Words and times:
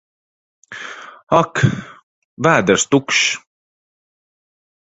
Ak! 1.41 1.61
Vēders 2.47 2.89
tukšs! 2.97 3.29